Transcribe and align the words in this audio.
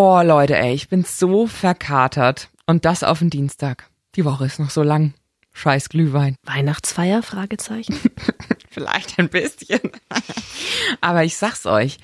Boah, 0.00 0.24
Leute, 0.24 0.56
ey, 0.56 0.72
ich 0.72 0.88
bin 0.88 1.04
so 1.04 1.46
verkatert. 1.46 2.48
Und 2.64 2.86
das 2.86 3.04
auf 3.04 3.18
den 3.18 3.28
Dienstag. 3.28 3.90
Die 4.14 4.24
Woche 4.24 4.46
ist 4.46 4.58
noch 4.58 4.70
so 4.70 4.82
lang. 4.82 5.12
Scheiß 5.52 5.90
Glühwein. 5.90 6.36
Weihnachtsfeier? 6.42 7.22
Fragezeichen. 7.22 8.00
Vielleicht 8.70 9.18
ein 9.18 9.28
bisschen. 9.28 9.78
Aber 11.02 11.22
ich 11.24 11.36
sag's 11.36 11.66
euch, 11.66 11.98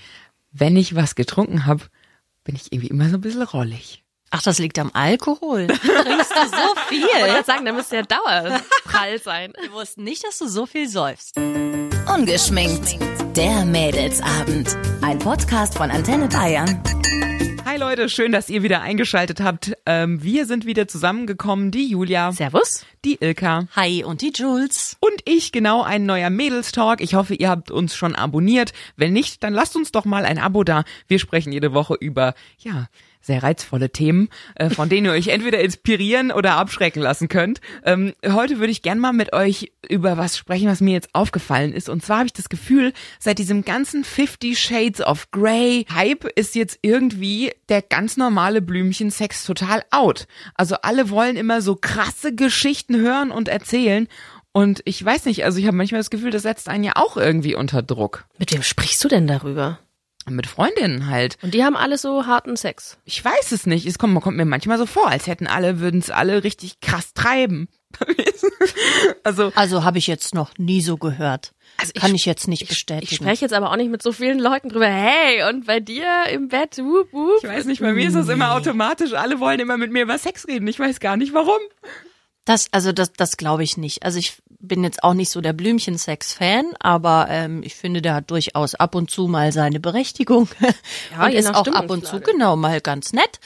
wenn 0.52 0.76
ich 0.76 0.94
was 0.94 1.14
getrunken 1.14 1.64
habe, 1.64 1.84
bin 2.44 2.54
ich 2.54 2.70
irgendwie 2.70 2.88
immer 2.88 3.08
so 3.08 3.14
ein 3.14 3.22
bisschen 3.22 3.44
rollig. 3.44 4.04
Ach, 4.28 4.42
das 4.42 4.58
liegt 4.58 4.78
am 4.78 4.90
Alkohol. 4.92 5.66
Trinkst 5.66 6.32
du 6.32 6.48
so 6.50 6.80
viel? 6.88 6.98
Ich 6.98 7.32
wollte 7.32 7.46
sagen, 7.46 7.64
da 7.64 7.72
müsste 7.72 7.96
ja 7.96 8.02
dauerprall 8.02 9.18
sein. 9.24 9.54
Wir 9.58 9.72
wussten 9.72 10.04
nicht, 10.04 10.22
dass 10.22 10.36
du 10.36 10.48
so 10.48 10.66
viel 10.66 10.86
säufst. 10.86 11.38
Ungeschminkt. 11.38 12.98
Der 13.34 13.64
Mädelsabend. 13.64 14.76
Ein 15.00 15.18
Podcast 15.18 15.78
von 15.78 15.90
Antenne 15.90 16.28
Bayern. 16.28 16.82
Hi 17.68 17.78
Leute, 17.78 18.08
schön, 18.08 18.30
dass 18.30 18.48
ihr 18.48 18.62
wieder 18.62 18.82
eingeschaltet 18.82 19.40
habt. 19.40 19.72
Ähm, 19.86 20.22
wir 20.22 20.46
sind 20.46 20.66
wieder 20.66 20.86
zusammengekommen, 20.86 21.72
die 21.72 21.88
Julia, 21.88 22.30
Servus. 22.30 22.86
die 23.04 23.18
Ilka 23.20 23.66
Hi 23.74 24.04
und 24.04 24.22
die 24.22 24.30
Jules. 24.32 24.96
und 25.00 25.20
ich, 25.24 25.50
genau, 25.50 25.82
ein 25.82 26.06
neuer 26.06 26.30
Mädelstalk. 26.30 27.00
Ich 27.00 27.16
hoffe, 27.16 27.34
ihr 27.34 27.50
habt 27.50 27.72
uns 27.72 27.96
schon 27.96 28.14
abonniert. 28.14 28.72
Wenn 28.94 29.12
nicht, 29.12 29.42
dann 29.42 29.52
lasst 29.52 29.74
uns 29.74 29.90
doch 29.90 30.04
mal 30.04 30.24
ein 30.24 30.38
Abo 30.38 30.62
da. 30.62 30.84
Wir 31.08 31.18
sprechen 31.18 31.50
jede 31.50 31.74
Woche 31.74 31.94
über, 31.94 32.34
ja, 32.60 32.86
sehr 33.26 33.42
reizvolle 33.42 33.90
Themen, 33.90 34.28
äh, 34.54 34.70
von 34.70 34.88
denen 34.88 35.06
ihr 35.06 35.12
euch 35.12 35.28
entweder 35.28 35.60
inspirieren 35.60 36.30
oder 36.30 36.56
abschrecken 36.56 37.02
lassen 37.02 37.28
könnt. 37.28 37.60
Ähm, 37.84 38.14
heute 38.24 38.58
würde 38.58 38.70
ich 38.70 38.82
gern 38.82 38.98
mal 38.98 39.12
mit 39.12 39.32
euch 39.32 39.72
über 39.88 40.16
was 40.16 40.38
sprechen, 40.38 40.68
was 40.68 40.80
mir 40.80 40.92
jetzt 40.92 41.10
aufgefallen 41.12 41.72
ist. 41.72 41.88
Und 41.88 42.04
zwar 42.04 42.18
habe 42.18 42.26
ich 42.26 42.32
das 42.32 42.48
Gefühl, 42.48 42.92
seit 43.18 43.38
diesem 43.38 43.64
ganzen 43.64 44.04
Fifty 44.04 44.54
Shades 44.54 45.00
of 45.00 45.30
Grey 45.30 45.86
Hype 45.92 46.24
ist 46.36 46.54
jetzt 46.54 46.78
irgendwie 46.82 47.52
der 47.68 47.82
ganz 47.82 48.16
normale 48.16 48.62
Blümchensex 48.62 49.44
total 49.44 49.82
out. 49.90 50.26
Also 50.54 50.76
alle 50.82 51.10
wollen 51.10 51.36
immer 51.36 51.60
so 51.60 51.76
krasse 51.76 52.34
Geschichten 52.34 52.96
hören 52.96 53.30
und 53.30 53.48
erzählen. 53.48 54.08
Und 54.52 54.80
ich 54.86 55.04
weiß 55.04 55.26
nicht, 55.26 55.44
also 55.44 55.58
ich 55.58 55.66
habe 55.66 55.76
manchmal 55.76 56.00
das 56.00 56.08
Gefühl, 56.08 56.30
das 56.30 56.42
setzt 56.42 56.68
einen 56.68 56.84
ja 56.84 56.92
auch 56.94 57.18
irgendwie 57.18 57.54
unter 57.54 57.82
Druck. 57.82 58.24
Mit 58.38 58.54
wem 58.54 58.62
sprichst 58.62 59.04
du 59.04 59.08
denn 59.08 59.26
darüber? 59.26 59.80
Mit 60.28 60.46
Freundinnen 60.48 61.06
halt. 61.08 61.38
Und 61.42 61.54
die 61.54 61.62
haben 61.64 61.76
alle 61.76 61.98
so 61.98 62.26
harten 62.26 62.56
Sex. 62.56 62.98
Ich 63.04 63.24
weiß 63.24 63.52
es 63.52 63.64
nicht. 63.66 63.86
Es 63.86 63.98
kommt, 63.98 64.20
kommt 64.22 64.36
mir 64.36 64.44
manchmal 64.44 64.76
so 64.78 64.86
vor, 64.86 65.08
als 65.08 65.26
hätten 65.28 65.46
alle, 65.46 65.78
würden 65.80 66.00
es 66.00 66.10
alle 66.10 66.42
richtig 66.42 66.80
krass 66.80 67.14
treiben. 67.14 67.68
also, 69.24 69.52
Also 69.54 69.84
habe 69.84 69.98
ich 69.98 70.06
jetzt 70.06 70.34
noch 70.34 70.50
nie 70.58 70.80
so 70.82 70.96
gehört. 70.96 71.52
Also 71.78 71.92
ich- 71.94 72.00
Kann 72.00 72.14
ich 72.14 72.24
jetzt 72.26 72.48
nicht 72.48 72.68
bestätigen. 72.68 73.06
Ich 73.10 73.16
spreche 73.16 73.44
jetzt 73.44 73.52
aber 73.54 73.70
auch 73.70 73.76
nicht 73.76 73.90
mit 73.90 74.02
so 74.02 74.12
vielen 74.12 74.38
Leuten 74.38 74.68
drüber. 74.68 74.88
Hey, 74.88 75.48
und 75.48 75.66
bei 75.66 75.80
dir 75.80 76.24
im 76.30 76.48
Bett, 76.48 76.78
wup, 76.78 77.12
wup. 77.12 77.38
ich 77.42 77.48
weiß 77.48 77.66
nicht, 77.66 77.80
bei 77.80 77.92
mir 77.92 78.06
ist 78.08 78.16
das 78.16 78.28
immer 78.28 78.52
automatisch. 78.52 79.12
Alle 79.12 79.40
wollen 79.40 79.60
immer 79.60 79.76
mit 79.76 79.92
mir 79.92 80.02
über 80.02 80.18
Sex 80.18 80.46
reden. 80.48 80.66
Ich 80.68 80.78
weiß 80.78 81.00
gar 81.00 81.16
nicht 81.16 81.34
warum. 81.34 81.58
Das, 82.46 82.68
also 82.72 82.92
das, 82.92 83.12
das 83.12 83.36
glaube 83.36 83.62
ich 83.64 83.76
nicht. 83.76 84.04
Also 84.04 84.18
ich 84.18 84.40
bin 84.58 84.82
jetzt 84.84 85.04
auch 85.04 85.12
nicht 85.14 85.30
so 85.30 85.40
der 85.40 85.52
Blümchensex-Fan, 85.52 86.74
aber 86.80 87.26
ähm, 87.28 87.62
ich 87.62 87.74
finde, 87.74 88.00
der 88.00 88.14
hat 88.14 88.30
durchaus 88.30 88.74
ab 88.74 88.94
und 88.94 89.10
zu 89.10 89.26
mal 89.28 89.52
seine 89.52 89.80
Berechtigung. 89.80 90.48
Ja, 91.12 91.26
und 91.26 91.32
ist 91.32 91.54
auch 91.54 91.66
ab 91.66 91.90
und 91.90 92.06
zu 92.06 92.20
genau 92.20 92.56
mal 92.56 92.80
ganz 92.80 93.12
nett. 93.12 93.38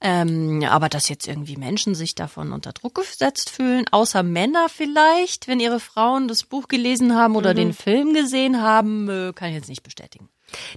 Ähm, 0.00 0.62
aber 0.68 0.88
dass 0.90 1.08
jetzt 1.08 1.26
irgendwie 1.26 1.56
Menschen 1.56 1.94
sich 1.94 2.14
davon 2.14 2.52
unter 2.52 2.72
Druck 2.72 2.96
gesetzt 2.96 3.48
fühlen, 3.48 3.86
außer 3.90 4.22
Männer 4.22 4.68
vielleicht, 4.68 5.48
wenn 5.48 5.58
ihre 5.58 5.80
Frauen 5.80 6.28
das 6.28 6.42
Buch 6.44 6.68
gelesen 6.68 7.14
haben 7.14 7.34
oder 7.36 7.52
Mhm. 7.52 7.56
den 7.56 7.72
Film 7.72 8.12
gesehen 8.12 8.60
haben, 8.60 9.08
äh, 9.08 9.32
kann 9.34 9.48
ich 9.48 9.54
jetzt 9.54 9.68
nicht 9.70 9.82
bestätigen. 9.82 10.28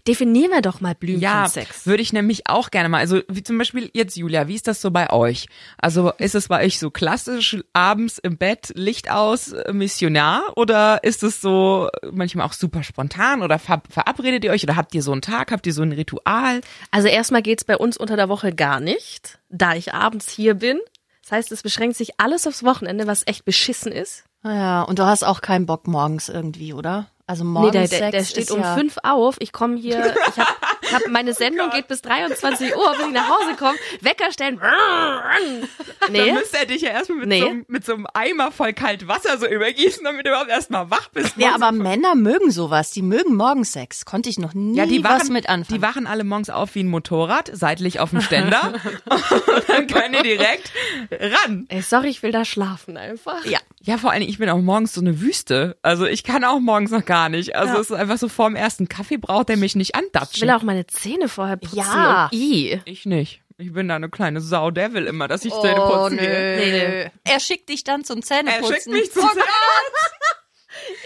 Definieren 0.08 0.52
wir 0.52 0.62
doch 0.62 0.82
mal 0.82 0.90
Ja, 0.90 0.96
Blümchensex. 1.00 1.86
würde 1.86 2.02
ich 2.02 2.14
nämlich 2.14 2.48
auch 2.50 2.72
gerne 2.72 2.90
mal. 2.90 2.98
Also 3.00 3.22
wie 3.28 3.44
zum 3.44 3.58
Beispiel 3.58 3.90
jetzt 3.94 4.16
Julia, 4.18 4.48
wie 4.48 4.56
ist 4.56 4.68
das 4.68 4.82
so 4.82 4.92
bei 4.92 5.12
euch? 5.12 5.48
Also 5.78 6.12
ist 6.18 6.36
es 6.36 6.48
bei 6.48 6.66
euch 6.66 6.80
so 6.80 6.90
klassisch 6.90 7.58
abends 7.74 8.18
im 8.18 8.38
Bett 8.38 8.72
Licht 8.76 9.10
aus 9.12 9.54
Missionar 9.72 10.42
oder 10.56 11.04
ist 11.04 11.24
es 11.24 11.42
so 11.42 11.90
manchmal 12.12 12.46
auch 12.48 12.54
super 12.54 12.84
spontan 12.84 13.42
oder 13.42 13.60
ver 13.60 13.82
verabredet 13.90 14.44
ihr 14.44 14.52
euch 14.52 14.64
oder 14.64 14.76
habt 14.76 14.94
ihr 14.96 15.04
so 15.04 15.12
einen 15.12 15.22
Tag, 15.22 15.52
habt 15.52 15.68
ihr 15.68 15.74
so 15.74 15.82
ein 15.84 15.92
Ritual? 15.92 16.62
Also 16.92 17.08
erstmal 17.08 17.42
geht's 17.42 17.64
bei 17.64 17.78
uns 17.78 17.98
unter 17.98 18.16
der 18.16 18.30
Woche 18.30 18.54
gar 18.54 18.80
nicht, 18.80 19.40
da 19.50 19.76
ich 19.76 19.94
abends 19.94 20.30
hier 20.30 20.56
bin. 20.56 20.80
Das 21.24 21.32
heißt, 21.32 21.52
es 21.52 21.62
beschränkt 21.62 21.96
sich 21.96 22.20
alles 22.20 22.48
aufs 22.48 22.64
Wochenende, 22.64 23.06
was 23.06 23.22
echt 23.28 23.46
beschissen 23.46 23.92
ist. 23.92 24.24
Ja, 24.44 24.82
und 24.82 24.98
du 25.00 25.04
hast 25.06 25.24
auch 25.24 25.42
keinen 25.42 25.66
Bock 25.68 25.86
morgens 25.88 26.28
irgendwie, 26.30 26.74
oder? 26.74 27.08
Also 27.30 27.44
Nee, 27.44 27.50
morgens 27.52 27.90
der, 27.92 28.00
der, 28.00 28.12
der 28.12 28.24
Sex 28.24 28.32
steht 28.32 28.50
um 28.52 28.62
ja, 28.62 28.76
fünf 28.76 28.96
auf. 29.04 29.36
Ich 29.38 29.52
komme 29.52 29.78
hier, 29.78 30.00
ich 30.30 30.38
hab, 30.38 30.58
ich 30.82 30.94
hab, 30.96 31.08
meine 31.10 31.36
Sendung 31.36 31.70
geht 31.70 31.88
bis 31.88 32.02
23 32.02 32.76
Uhr, 32.76 32.92
wenn 32.98 33.10
ich 33.10 33.14
nach 33.14 33.30
Hause 33.30 33.56
komme. 33.56 33.78
Wecker 34.02 34.32
stellen. 34.32 34.60
Nee. 36.10 36.26
Dann 36.26 36.36
müsste 36.36 36.58
er 36.58 36.66
dich 36.66 36.82
ja 36.82 36.90
erstmal 36.90 37.20
mit, 37.20 37.28
Nee. 37.30 37.42
so, 37.42 37.48
einem- 37.50 37.66
mit 37.68 37.86
so 37.86 37.94
einem 37.94 38.08
Eimer 38.16 38.52
voll 38.52 38.74
kalt 38.74 39.08
Wasser 39.08 39.38
so 39.38 39.46
übergießen, 39.48 40.04
damit 40.04 40.26
du 40.26 40.30
überhaupt 40.32 40.50
erstmal 40.50 40.90
wach 40.90 41.10
bist. 41.10 41.38
Ja, 41.38 41.54
aber 41.54 41.72
Männer 41.72 42.16
mögen 42.16 42.50
sowas. 42.50 42.90
Die 42.92 43.04
mögen 43.04 43.36
morgens 43.36 43.74
Sex. 43.74 44.06
Konnte 44.06 44.30
ich 44.30 44.40
noch 44.40 44.56
nie 44.56 44.76
ja, 44.78 44.88
die 44.88 45.04
was 45.04 45.22
wachen, 45.26 45.34
mit 45.34 45.50
anfangen. 45.50 45.80
die 45.80 45.86
wachen 45.86 46.08
alle 46.08 46.24
morgens 46.24 46.50
auf 46.50 46.74
wie 46.74 46.82
ein 46.84 46.88
Motorrad, 46.90 47.52
seitlich 47.54 48.00
auf 48.00 48.10
dem 48.10 48.22
Ständer. 48.22 48.74
und 49.06 49.70
dann 49.70 49.86
können 49.86 50.14
die 50.14 50.24
direkt 50.24 50.72
ran. 51.12 51.66
Ey, 51.70 51.82
sorry, 51.84 52.08
ich 52.10 52.24
will 52.24 52.32
da 52.32 52.44
schlafen 52.44 52.98
einfach. 52.98 53.46
ja. 53.46 53.60
Ja, 53.90 53.98
vor 53.98 54.12
allem, 54.12 54.22
ich 54.22 54.38
bin 54.38 54.50
auch 54.50 54.60
morgens 54.60 54.94
so 54.94 55.02
eine 55.02 55.20
Wüste. 55.20 55.78
Also 55.82 56.06
ich 56.06 56.24
kann 56.24 56.44
auch 56.44 56.60
morgens 56.60 56.92
noch 56.92 57.06
gar 57.06 57.28
nicht. 57.30 57.56
Also 57.56 57.74
Ja. 57.74 57.80
es 57.80 57.90
ist 57.90 57.96
einfach 57.96 58.18
so 58.20 58.28
vor 58.30 58.48
dem 58.48 58.56
ersten 58.56 58.88
Kaffee 58.88 59.18
braucht 59.18 59.50
der 59.50 59.58
mich 59.58 59.76
nicht 59.76 59.96
Ich 59.96 60.00
will 60.00 60.06
andatschen. 60.06 60.50
auch 60.52 60.62
meine 60.62 60.86
Zähne 60.86 61.28
vorher 61.28 61.58
putzen. 61.58 61.78
Ja. 61.78 62.30
I. 62.32 62.80
Ich 62.86 63.06
nicht. 63.08 63.42
Ich 63.58 63.74
bin 63.74 63.88
da 63.88 63.96
eine 63.96 64.10
kleine 64.10 64.42
Sau. 64.42 64.70
Der 64.70 64.94
will 64.94 65.08
immer, 65.08 65.28
dass 65.28 65.44
ich 65.44 65.52
Oh, 65.54 65.62
Zähne 65.64 65.82
putzen 65.82 66.16
nö. 66.18 66.22
gehe. 66.22 67.12
Er 67.24 67.40
schickt 67.40 67.68
dich 67.70 67.84
dann 67.84 68.04
zum 68.04 68.20
Er 68.20 68.24
Zähneputzen. 68.24 68.74
schickt 68.76 68.88
mich 68.88 69.12
zum 69.12 69.24
Zähne. 69.32 69.44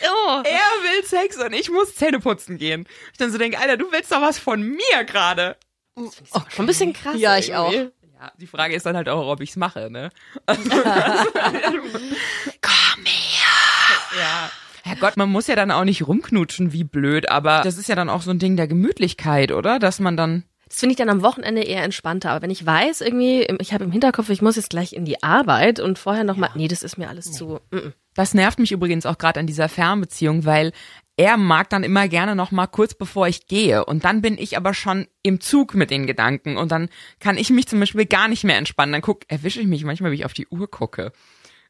Oh. 0.04 0.42
Er 0.44 0.44
will 0.44 1.06
Sex 1.06 1.38
und 1.38 1.54
ich 1.54 1.72
muss 1.72 1.96
Zähne 1.96 2.20
putzen 2.20 2.58
gehen. 2.58 2.86
Ich 3.14 3.18
dann 3.18 3.32
so 3.32 3.38
denke, 3.38 3.60
Alter, 3.60 3.78
du 3.78 3.92
willst 3.94 4.12
doch 4.12 4.22
was 4.22 4.38
von 4.38 4.62
mir 4.62 5.04
gerade. 5.06 5.56
Schon 5.96 6.12
ein 6.60 6.66
bisschen 6.66 6.92
krass. 6.92 7.16
Ja, 7.18 7.38
ich 7.38 7.56
auch. 7.56 7.72
irgendwie. 7.72 7.94
Ja, 8.20 8.32
die 8.38 8.48
Frage 8.48 8.76
ist 8.76 8.86
dann 8.86 8.96
halt 8.96 9.10
auch, 9.10 9.28
ob 9.32 9.42
ich's 9.42 9.56
mache, 9.58 9.90
ne? 9.92 10.10
Ja. 14.18 14.52
Herrgott, 14.84 15.16
man 15.16 15.30
muss 15.30 15.48
ja 15.48 15.56
dann 15.56 15.72
auch 15.72 15.86
nicht 15.86 16.06
rumknutschen 16.06 16.74
wie 16.74 16.84
blöd, 16.84 17.30
aber 17.30 17.62
das 17.64 17.78
ist 17.78 17.88
ja 17.88 17.96
dann 17.96 18.10
auch 18.10 18.22
so 18.22 18.32
ein 18.32 18.40
Ding 18.40 18.58
der 18.58 18.68
Gemütlichkeit, 18.68 19.54
oder? 19.54 19.80
Dass 19.80 20.02
man 20.02 20.18
dann 20.18 20.44
Das 20.68 20.80
finde 20.80 20.92
ich 20.92 20.98
dann 20.98 21.10
am 21.10 21.22
Wochenende 21.22 21.62
eher 21.62 21.84
entspannter. 21.84 22.32
Aber 22.32 22.42
wenn 22.42 22.52
ich 22.52 22.66
weiß, 22.66 23.00
irgendwie, 23.00 23.48
ich 23.60 23.74
habe 23.74 23.86
im 23.86 23.92
Hinterkopf, 23.92 24.30
ich 24.30 24.42
muss 24.42 24.58
jetzt 24.58 24.72
gleich 24.72 24.92
in 24.92 25.06
die 25.06 25.24
Arbeit 25.24 25.80
und 25.80 26.00
vorher 26.00 26.26
noch 26.26 26.36
mal, 26.36 26.50
nee, 26.56 26.68
das 26.68 26.84
ist 26.84 26.98
mir 26.98 27.08
alles 27.08 27.32
zu. 27.32 27.62
Mm 27.72 27.78
-mm. 27.78 27.94
Das 28.14 28.34
nervt 28.34 28.60
mich 28.60 28.72
übrigens 28.72 29.06
auch 29.06 29.18
gerade 29.18 29.40
an 29.40 29.48
dieser 29.48 29.70
Fernbeziehung, 29.70 30.46
weil 30.46 30.72
er 31.16 31.38
mag 31.38 31.70
dann 31.70 31.84
immer 31.84 32.08
gerne 32.08 32.36
noch 32.36 32.52
mal 32.52 32.68
kurz 32.68 32.94
bevor 32.94 33.28
ich 33.28 33.48
gehe 33.48 33.86
und 33.86 34.04
dann 34.04 34.22
bin 34.22 34.38
ich 34.38 34.58
aber 34.58 34.74
schon 34.74 35.08
im 35.22 35.40
Zug 35.40 35.76
mit 35.76 35.92
den 35.92 36.08
Gedanken 36.08 36.58
und 36.58 36.72
dann 36.72 36.90
kann 37.20 37.38
ich 37.38 37.52
mich 37.52 37.68
zum 37.68 37.80
Beispiel 37.80 38.06
gar 38.06 38.28
nicht 38.28 38.44
mehr 38.44 38.58
entspannen. 38.58 38.94
Dann 38.94 39.02
guck, 39.02 39.22
erwische 39.28 39.62
ich 39.62 39.68
mich 39.68 39.84
manchmal, 39.84 40.12
wie 40.12 40.16
ich 40.16 40.26
auf 40.26 40.34
die 40.34 40.48
Uhr 40.48 40.70
gucke. 40.70 41.14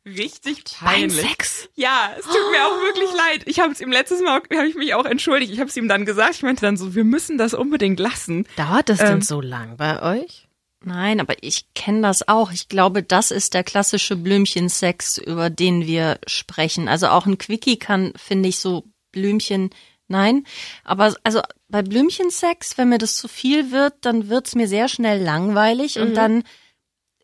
Richtig 0.05 0.63
peinlich. 0.79 1.21
Sex. 1.21 1.69
Ja, 1.75 2.11
es 2.17 2.25
tut 2.25 2.51
mir 2.51 2.65
auch 2.65 2.77
wirklich 2.81 3.09
leid. 3.15 3.43
Ich 3.45 3.59
habe 3.59 3.71
es 3.71 3.79
ihm 3.79 3.91
letztes 3.91 4.21
Mal 4.21 4.41
habe 4.53 4.67
ich 4.67 4.75
mich 4.75 4.93
auch 4.93 5.05
entschuldigt. 5.05 5.53
Ich 5.53 5.59
habe 5.59 5.69
es 5.69 5.77
ihm 5.77 5.87
dann 5.87 6.05
gesagt. 6.05 6.35
Ich 6.35 6.43
meinte 6.43 6.61
dann 6.61 6.75
so, 6.75 6.93
wir 6.93 7.05
müssen 7.05 7.37
das 7.37 7.53
unbedingt 7.53 7.99
lassen. 7.99 8.45
Dauert 8.57 8.89
das 8.89 8.99
Ähm. 8.99 9.07
denn 9.07 9.21
so 9.21 9.39
lang 9.39 9.77
bei 9.77 10.01
euch? 10.01 10.47
Nein, 10.85 11.21
aber 11.21 11.35
ich 11.41 11.73
kenne 11.73 12.01
das 12.01 12.27
auch. 12.27 12.51
Ich 12.51 12.67
glaube, 12.67 13.03
das 13.03 13.31
ist 13.31 13.53
der 13.53 13.63
klassische 13.63 14.17
Blümchensex, 14.17 15.17
über 15.17 15.49
den 15.49 15.87
wir 15.87 16.19
sprechen. 16.27 16.89
Also 16.89 17.07
auch 17.07 17.25
ein 17.25 17.37
Quickie 17.37 17.77
kann, 17.77 18.11
finde 18.17 18.49
ich, 18.49 18.59
so 18.59 18.83
Blümchen, 19.13 19.69
nein. 20.09 20.45
Aber 20.83 21.15
also 21.23 21.41
bei 21.69 21.81
Blümchensex, 21.81 22.77
wenn 22.77 22.89
mir 22.89 22.97
das 22.97 23.15
zu 23.15 23.29
viel 23.29 23.71
wird, 23.71 23.93
dann 24.01 24.27
wird's 24.27 24.55
mir 24.55 24.67
sehr 24.67 24.89
schnell 24.89 25.21
langweilig 25.23 25.99
und 25.99 26.15
dann 26.15 26.43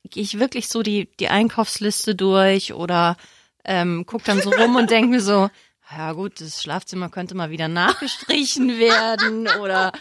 gehe 0.04 0.24
ich 0.24 0.40
wirklich 0.40 0.68
so 0.70 0.82
die, 0.82 1.10
die 1.20 1.30
Einkaufsliste 1.30 2.16
durch 2.16 2.74
oder 2.74 3.18
ähm, 3.66 4.06
guck 4.06 4.24
dann 4.24 4.42
so 4.42 4.50
rum 4.50 4.76
und 4.76 4.90
denk 4.90 5.10
mir 5.10 5.22
so, 5.22 5.50
ja 5.92 6.14
gut, 6.14 6.40
das 6.40 6.62
Schlafzimmer 6.62 7.10
könnte 7.10 7.36
mal 7.36 7.50
wieder 7.50 7.68
nachgestrichen 7.68 8.70
werden 8.80 9.48
oder 9.60 9.92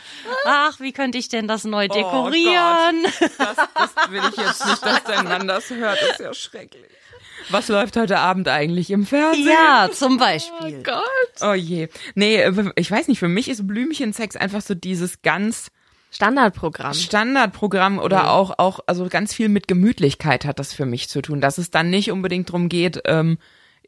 ach, 0.45 0.81
wie 0.81 0.93
könnte 0.93 1.19
ich 1.19 1.29
denn 1.29 1.49
das 1.49 1.65
neu 1.65 1.89
dekorieren? 1.89 3.05
Das, 3.21 3.57
das 3.57 4.11
will 4.11 4.23
ich 4.31 4.37
jetzt 4.37 4.67
nicht, 4.67 4.85
dass 4.85 5.05
dein 5.05 5.25
Mann 5.25 5.49
das 5.49 5.71
hört. 5.71 5.99
Das 6.01 6.11
ist 6.13 6.21
ja 6.21 6.35
schrecklich. 6.35 6.91
Was 7.51 7.69
läuft 7.69 7.97
heute 7.97 8.19
Abend 8.19 8.49
eigentlich 8.49 8.91
im 8.91 9.07
Fernsehen? 9.07 9.49
Ja, 9.49 9.89
zum 9.91 10.19
Beispiel. 10.19 10.83
Gott. 10.83 11.05
Oh 11.41 11.55
je. 11.55 11.89
Nee, 12.15 12.45
ich 12.77 12.91
weiß 12.91 13.09
nicht, 13.09 13.19
für 13.19 13.29
mich 13.29 13.49
ist 13.49 13.67
Blümchensex 13.67 14.37
einfach 14.37 14.61
so 14.61 14.75
dieses 14.75 15.23
ganz 15.23 15.71
Standardprogramm. 16.11 16.95
Standardprogramm 16.95 17.99
oder 17.99 18.31
auch, 18.31 18.59
auch, 18.59 18.81
also 18.87 19.09
ganz 19.09 19.35
viel 19.35 19.49
mit 19.49 19.69
Gemütlichkeit 19.69 20.45
hat 20.45 20.59
das 20.59 20.73
für 20.73 20.87
mich 20.87 21.09
zu 21.09 21.21
tun, 21.23 21.41
dass 21.41 21.59
es 21.59 21.71
dann 21.71 21.91
nicht 21.91 22.11
unbedingt 22.11 22.51
drum 22.51 22.69
geht, 22.69 23.03
ähm, 23.05 23.39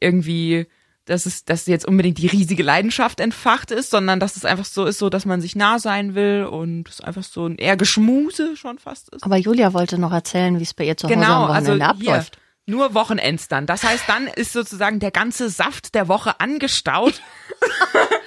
irgendwie 0.01 0.67
dass 1.07 1.27
es, 1.27 1.45
dass 1.45 1.67
jetzt 1.67 1.87
unbedingt 1.87 2.19
die 2.19 2.29
riesige 2.29 2.63
Leidenschaft 2.63 3.21
entfacht 3.21 3.71
ist, 3.73 3.91
sondern 3.91 4.21
dass 4.21 4.37
es 4.37 4.45
einfach 4.45 4.65
so 4.65 4.85
ist, 4.85 4.99
so, 4.99 5.09
dass 5.11 5.25
man 5.25 5.41
sich 5.41 5.57
nah 5.57 5.79
sein 5.79 6.15
will 6.15 6.45
und 6.45 6.89
es 6.89 7.01
einfach 7.01 7.25
so 7.25 7.47
ein 7.47 7.57
eher 7.57 7.77
Geschmuse 7.77 8.57
schon 8.57 8.79
fast 8.79 9.09
ist. 9.09 9.25
Aber 9.25 9.37
Julia 9.37 9.73
wollte 9.73 9.99
noch 9.99 10.13
erzählen, 10.13 10.59
wie 10.59 10.63
es 10.63 10.75
bei 10.75 10.85
ihr 10.85 10.97
zu 10.97 11.09
Hause 11.09 11.15
Genau, 11.15 11.47
am 11.47 11.51
also 11.51 11.73
Wochenende 11.73 11.97
hier, 11.99 12.11
abläuft. 12.13 12.39
nur 12.67 12.95
Wochenends 12.95 13.49
dann. 13.49 13.67
Das 13.67 13.83
heißt, 13.83 14.05
dann 14.07 14.29
ist 14.29 14.53
sozusagen 14.53 15.01
der 15.01 15.11
ganze 15.11 15.49
Saft 15.49 15.95
der 15.95 16.07
Woche 16.07 16.39
angestaut. 16.39 17.21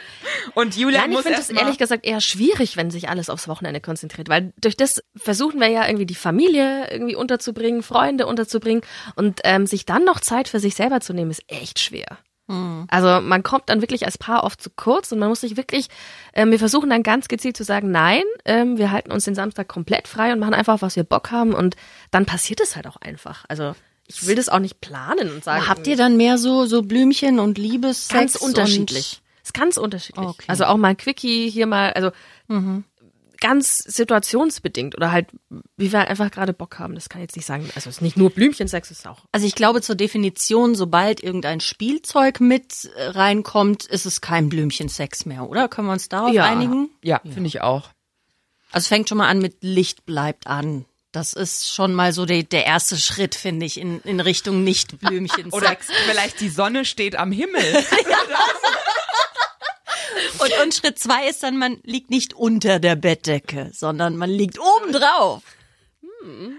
und 0.56 0.76
Julia 0.76 1.02
Nein, 1.02 1.12
ich 1.12 1.20
finde 1.20 1.54
mal, 1.54 1.62
ehrlich 1.62 1.78
gesagt 1.78 2.06
eher 2.06 2.22
schwierig, 2.22 2.78
wenn 2.78 2.92
sich 2.92 3.10
alles 3.10 3.30
aufs 3.30 3.48
Wochenende 3.48 3.82
konzentriert, 3.82 4.30
weil 4.30 4.54
durch 4.60 4.78
das 4.78 5.04
versuchen 5.16 5.60
wir 5.60 5.68
ja 5.68 5.86
irgendwie 5.86 6.06
die 6.06 6.16
Familie 6.16 6.90
irgendwie 6.92 7.16
unterzubringen, 7.16 7.84
Freunde 7.84 8.28
unterzubringen 8.28 8.84
und 9.16 9.42
ähm, 9.44 9.66
sich 9.66 9.86
dann 9.86 10.04
noch 10.06 10.20
Zeit 10.20 10.48
für 10.48 10.60
sich 10.60 10.76
selber 10.76 11.00
zu 11.00 11.14
nehmen, 11.14 11.32
ist 11.32 11.44
echt 11.48 11.80
schwer. 11.80 12.18
Also 12.90 13.22
man 13.22 13.42
kommt 13.42 13.70
dann 13.70 13.82
wirklich 13.82 14.06
als 14.06 14.18
Paar 14.18 14.44
oft 14.44 14.62
zu 14.62 14.70
kurz 14.70 15.12
und 15.12 15.20
man 15.20 15.30
muss 15.30 15.42
sich 15.42 15.56
wirklich, 15.56 15.88
ähm, 16.34 16.52
wir 16.52 16.60
versuchen 16.60 16.90
dann 16.90 17.02
ganz 17.02 17.28
gezielt 17.30 17.56
zu 17.56 17.64
sagen, 17.64 17.90
nein, 17.90 18.24
ähm, 18.44 18.78
wir 18.78 18.92
halten 18.92 19.12
uns 19.12 19.24
den 19.24 19.34
Samstag 19.34 19.68
komplett 19.70 20.08
frei 20.08 20.34
und 20.34 20.40
machen 20.40 20.54
einfach, 20.54 20.82
was 20.82 20.96
wir 20.96 21.04
Bock 21.04 21.32
haben 21.32 21.54
und 21.54 21.76
dann 22.12 22.26
passiert 22.26 22.60
es 22.60 22.76
halt 22.76 22.86
auch 22.86 22.98
einfach. 22.98 23.46
Also 23.48 23.74
ich 24.08 24.28
will 24.28 24.36
das 24.36 24.50
auch 24.50 24.60
nicht 24.60 24.82
planen 24.82 25.34
und 25.34 25.44
sagen. 25.44 25.68
Habt 25.68 25.88
ihr 25.88 25.96
dann 25.96 26.18
mehr 26.18 26.38
so, 26.38 26.66
so 26.66 26.82
Blümchen 26.82 27.40
und 27.40 27.58
Liebes? 27.58 28.10
ganz 28.10 28.36
unterschiedlich. 28.36 29.22
Ist 29.44 29.54
ganz 29.54 29.78
unterschiedlich. 29.78 30.26
Okay. 30.26 30.46
Also 30.48 30.66
auch 30.66 30.78
mal 30.78 30.90
ein 30.90 30.98
Quickie 30.98 31.50
hier 31.50 31.68
mal, 31.68 31.92
also 31.94 32.12
ganz 33.40 33.80
situationsbedingt 33.80 34.96
oder 34.96 35.12
halt, 35.12 35.28
wie 35.76 35.92
wir 35.92 36.08
einfach 36.08 36.32
gerade 36.32 36.54
Bock 36.54 36.80
haben. 36.80 36.96
Das 36.96 37.10
kann 37.10 37.20
ich 37.20 37.24
jetzt 37.26 37.36
nicht 37.36 37.46
sagen. 37.46 37.66
Also 37.76 37.90
es 37.90 37.98
ist 37.98 38.02
nicht 38.02 38.16
nur 38.16 38.30
Blümchensex, 38.30 38.90
es 38.90 39.00
ist 39.00 39.08
auch. 39.08 39.26
Also 39.34 39.46
ich 39.46 39.54
glaube 39.56 39.82
zur 39.82 39.96
Definition, 39.96 40.76
sobald 40.76 41.22
irgendein 41.22 41.60
Spielzeug 41.60 42.40
mit 42.40 42.90
äh, 42.96 43.04
reinkommt, 43.08 43.84
ist 43.86 44.06
es 44.06 44.22
kein 44.22 44.48
Blümchensex 44.48 45.26
mehr, 45.26 45.50
oder? 45.50 45.68
Können 45.68 45.88
wir 45.90 45.92
uns 45.94 46.08
darauf 46.08 46.32
Ja. 46.32 46.46
einigen? 46.46 46.90
ja, 47.04 47.20
finde 47.24 47.48
ich 47.48 47.60
auch. 47.60 47.90
Also 48.72 48.86
es 48.86 48.88
fängt 48.88 49.10
schon 49.10 49.18
mal 49.18 49.28
an 49.28 49.40
mit 49.40 49.58
Licht 49.62 50.06
bleibt 50.06 50.48
an. 50.48 50.86
Das 51.12 51.34
ist 51.34 51.70
schon 51.70 51.94
mal 51.94 52.14
so 52.14 52.26
der, 52.26 52.44
der 52.44 52.66
erste 52.66 52.96
Schritt, 52.98 53.36
finde 53.36 53.66
ich, 53.66 53.78
in, 53.78 54.00
in 54.02 54.22
Richtung 54.22 54.64
nicht 54.64 55.00
Blümchensex. 55.02 55.54
Oder 55.54 55.76
vielleicht 56.10 56.40
die 56.40 56.50
Sonne 56.50 56.86
steht 56.86 57.18
am 57.18 57.34
Himmel. 57.34 57.62
Und, 60.40 60.52
und 60.64 60.74
Schritt 60.74 61.00
zwei 61.00 61.28
ist 61.30 61.44
dann, 61.44 61.58
man 61.58 61.78
liegt 61.84 62.10
nicht 62.10 62.34
unter 62.34 62.80
der 62.80 62.96
Bettdecke, 62.96 63.70
sondern 63.74 64.18
man 64.18 64.30
liegt 64.30 64.60
oben 64.60 64.92
drauf. 64.92 65.42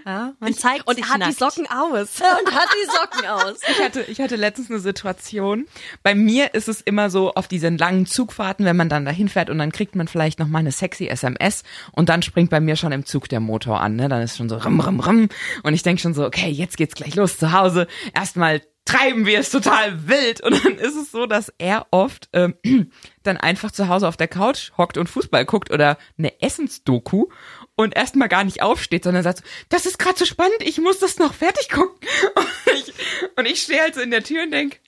Ja, 0.05 0.33
man 0.39 0.53
zeigt 0.53 0.87
Und 0.87 1.09
hat 1.09 1.15
die 1.15 1.19
nackt. 1.21 1.39
Socken 1.39 1.67
aus. 1.67 2.21
und 2.21 2.53
hat 2.53 2.67
die 2.71 2.85
Socken 2.85 3.27
aus. 3.27 3.57
Ich 3.71 3.83
hatte, 3.83 4.01
ich 4.03 4.21
hatte 4.21 4.35
letztens 4.35 4.69
eine 4.69 4.79
Situation. 4.79 5.65
Bei 6.03 6.13
mir 6.13 6.53
ist 6.53 6.67
es 6.67 6.81
immer 6.81 7.09
so 7.09 7.33
auf 7.33 7.47
diesen 7.47 7.77
langen 7.79 8.05
Zugfahrten, 8.05 8.63
wenn 8.65 8.77
man 8.77 8.89
dann 8.89 9.05
dahin 9.05 9.27
fährt 9.27 9.49
und 9.49 9.57
dann 9.57 9.71
kriegt 9.71 9.95
man 9.95 10.07
vielleicht 10.07 10.37
noch 10.37 10.47
mal 10.47 10.59
eine 10.59 10.71
sexy 10.71 11.07
SMS 11.07 11.63
und 11.93 12.09
dann 12.09 12.21
springt 12.21 12.51
bei 12.51 12.59
mir 12.59 12.75
schon 12.75 12.91
im 12.91 13.05
Zug 13.05 13.27
der 13.27 13.39
Motor 13.39 13.81
an. 13.81 13.95
Ne? 13.95 14.07
Dann 14.07 14.21
ist 14.21 14.37
schon 14.37 14.49
so 14.49 14.57
rum, 14.57 14.79
rum, 14.79 14.99
rum. 14.99 15.29
Und 15.63 15.73
ich 15.73 15.81
denke 15.81 15.99
schon 16.01 16.13
so, 16.13 16.25
okay, 16.25 16.49
jetzt 16.49 16.77
geht's 16.77 16.93
gleich 16.93 17.15
los 17.15 17.39
zu 17.39 17.51
Hause. 17.51 17.87
Erstmal 18.13 18.61
treiben 18.85 19.25
wir 19.25 19.39
es 19.39 19.49
total 19.49 20.07
wild. 20.07 20.41
Und 20.41 20.63
dann 20.63 20.75
ist 20.77 20.95
es 20.95 21.11
so, 21.11 21.25
dass 21.25 21.51
er 21.57 21.87
oft 21.91 22.29
ähm, 22.33 22.55
dann 23.23 23.37
einfach 23.37 23.71
zu 23.71 23.87
Hause 23.89 24.07
auf 24.07 24.17
der 24.17 24.27
Couch 24.27 24.71
hockt 24.77 24.97
und 24.97 25.09
Fußball 25.09 25.45
guckt 25.45 25.71
oder 25.71 25.97
eine 26.17 26.41
Essensdoku 26.41 27.27
und 27.75 27.95
erstmal 27.95 28.29
gar 28.29 28.43
nicht 28.43 28.61
aufsteht, 28.61 29.03
sondern 29.03 29.23
sagt 29.23 29.39
so, 29.39 29.43
das 29.69 29.85
ist 29.85 29.99
gerade 29.99 30.17
so 30.17 30.25
spannend, 30.25 30.61
ich 30.61 30.79
muss 30.79 30.99
das 30.99 31.17
noch 31.17 31.33
fertig 31.33 31.69
gucken. 31.69 31.95
Und 32.35 32.73
ich, 32.73 32.93
und 33.37 33.45
ich 33.45 33.61
stehe 33.61 33.81
halt 33.81 33.95
so 33.95 34.01
in 34.01 34.11
der 34.11 34.23
Tür 34.23 34.43
und 34.43 34.51
denk, 34.51 34.81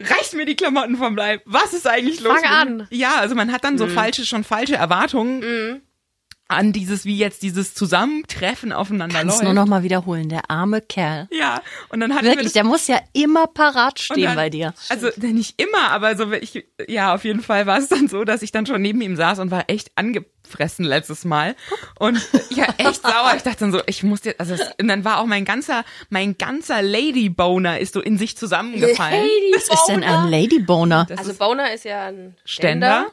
reißt 0.00 0.34
mir 0.34 0.46
die 0.46 0.56
Klamotten 0.56 0.96
vom 0.96 1.14
Leib. 1.16 1.42
Was 1.44 1.74
ist 1.74 1.86
eigentlich 1.86 2.20
los? 2.20 2.32
Fang 2.32 2.44
an. 2.44 2.86
Ja, 2.90 3.16
also 3.16 3.34
man 3.34 3.52
hat 3.52 3.64
dann 3.64 3.76
so 3.76 3.86
falsche, 3.86 4.24
schon 4.24 4.44
falsche 4.44 4.76
Erwartungen 4.76 5.82
an 6.46 6.72
dieses, 6.74 7.04
wie 7.06 7.16
jetzt 7.16 7.42
dieses 7.42 7.72
Zusammentreffen 7.74 8.72
aufeinander 8.72 9.16
Kannst 9.18 9.36
läuft. 9.38 9.44
nur 9.44 9.54
noch 9.54 9.66
mal 9.66 9.82
wiederholen, 9.82 10.28
der 10.28 10.50
arme 10.50 10.82
Kerl. 10.82 11.26
ja, 11.30 11.62
und 11.88 12.00
dann 12.00 12.10
wir 12.10 12.22
Wirklich, 12.22 12.52
der 12.52 12.64
muss 12.64 12.86
ja 12.86 13.00
immer 13.14 13.46
parat 13.46 13.98
stehen 13.98 14.24
dann- 14.24 14.36
bei 14.36 14.50
dir. 14.50 14.74
Also 14.90 15.08
nicht 15.16 15.60
immer, 15.60 15.90
aber 15.90 16.16
so 16.16 16.30
ich 16.32 16.66
ja 16.86 17.14
auf 17.14 17.24
jeden 17.24 17.40
Fall 17.42 17.64
war 17.66 17.78
es 17.78 17.88
dann 17.88 18.08
so, 18.08 18.24
dass 18.24 18.42
ich 18.42 18.52
dann 18.52 18.66
schon 18.66 18.82
neben 18.82 19.00
ihm 19.00 19.16
saß 19.16 19.38
und 19.38 19.50
war 19.50 19.64
echt 19.68 19.90
angefressen 19.96 20.84
letztes 20.84 21.24
Mal 21.24 21.56
und 21.98 22.20
ja 22.50 22.66
echt 22.76 23.02
sauer. 23.02 23.32
Ich 23.36 23.42
dachte 23.42 23.60
dann 23.60 23.72
so, 23.72 23.80
ich 23.86 24.02
muss 24.02 24.22
jetzt 24.24 24.38
also 24.38 24.54
und 24.78 24.86
dann 24.88 25.02
war 25.04 25.20
auch 25.20 25.26
mein 25.26 25.46
ganzer 25.46 25.82
mein 26.10 26.36
ganzer 26.36 26.82
Lady 26.82 27.30
Boner 27.30 27.80
ist 27.80 27.94
so 27.94 28.00
in 28.02 28.18
sich 28.18 28.36
zusammengefallen. 28.36 29.24
Was 29.54 29.64
ist 29.70 29.86
denn 29.88 30.04
ein 30.04 30.28
Ladyboner? 30.30 31.06
Also 31.16 31.32
Boner 31.34 31.72
ist 31.72 31.84
ja 31.86 32.04
ein 32.08 32.36
Ständer, 32.44 33.06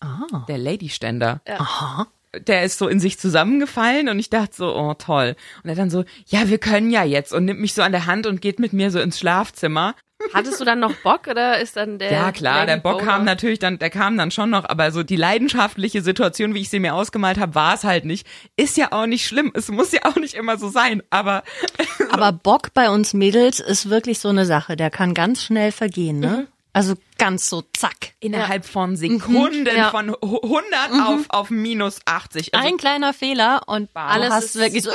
Ständer. 0.00 0.32
Ah. 0.32 0.44
der 0.48 0.58
Lady 0.58 0.88
Ständer. 0.88 1.40
Aha. 1.46 2.08
Der 2.46 2.62
ist 2.64 2.78
so 2.78 2.86
in 2.88 3.00
sich 3.00 3.18
zusammengefallen 3.18 4.08
und 4.08 4.18
ich 4.18 4.30
dachte 4.30 4.54
so, 4.54 4.76
oh 4.76 4.94
toll. 4.94 5.34
Und 5.64 5.70
er 5.70 5.76
dann 5.76 5.90
so, 5.90 6.04
ja, 6.26 6.48
wir 6.48 6.58
können 6.58 6.90
ja 6.90 7.02
jetzt 7.04 7.32
und 7.32 7.44
nimmt 7.44 7.60
mich 7.60 7.74
so 7.74 7.82
an 7.82 7.92
der 7.92 8.06
Hand 8.06 8.26
und 8.26 8.40
geht 8.40 8.58
mit 8.60 8.72
mir 8.72 8.90
so 8.90 9.00
ins 9.00 9.18
Schlafzimmer. 9.18 9.94
Hattest 10.34 10.60
du 10.60 10.64
dann 10.66 10.80
noch 10.80 10.92
Bock 10.96 11.28
oder 11.28 11.58
ist 11.60 11.76
dann 11.76 11.98
der 11.98 12.12
Ja, 12.12 12.30
klar, 12.30 12.66
der 12.66 12.76
Bock 12.76 12.98
Boner- 12.98 13.10
kam 13.10 13.24
natürlich 13.24 13.58
dann, 13.58 13.78
der 13.78 13.88
kam 13.88 14.18
dann 14.18 14.30
schon 14.30 14.50
noch, 14.50 14.68
aber 14.68 14.92
so 14.92 15.02
die 15.02 15.16
leidenschaftliche 15.16 16.02
Situation, 16.02 16.52
wie 16.54 16.60
ich 16.60 16.68
sie 16.68 16.78
mir 16.78 16.94
ausgemalt 16.94 17.38
habe, 17.38 17.54
war 17.54 17.74
es 17.74 17.84
halt 17.84 18.04
nicht. 18.04 18.26
Ist 18.54 18.76
ja 18.76 18.92
auch 18.92 19.06
nicht 19.06 19.26
schlimm, 19.26 19.50
es 19.54 19.70
muss 19.70 19.92
ja 19.92 20.00
auch 20.04 20.16
nicht 20.16 20.34
immer 20.34 20.58
so 20.58 20.68
sein, 20.68 21.02
aber 21.08 21.42
Aber 22.10 22.32
Bock 22.32 22.74
bei 22.74 22.90
uns 22.90 23.14
Mädels 23.14 23.60
ist 23.60 23.88
wirklich 23.88 24.18
so 24.18 24.28
eine 24.28 24.44
Sache, 24.44 24.76
der 24.76 24.90
kann 24.90 25.14
ganz 25.14 25.42
schnell 25.42 25.72
vergehen, 25.72 26.20
ne? 26.20 26.46
Also 26.72 26.94
ganz 27.18 27.50
so 27.50 27.62
zack. 27.76 28.12
innerhalb 28.20 28.64
von 28.64 28.96
Sekunden 28.96 29.66
Ja. 29.76 29.90
von 29.90 30.10
hu- 30.10 30.40
100 30.42 30.92
auf, 31.08 31.20
auf 31.30 31.50
minus 31.50 31.98
80. 32.04 32.54
Also 32.54 32.66
Ein 32.68 32.76
kleiner 32.76 33.12
Fehler 33.12 33.62
und 33.66 33.88
Alles 33.94 34.28
du 34.28 34.34
hast 34.34 34.44
ist- 34.44 34.54
wirklich 34.56 34.82
so. 34.84 34.90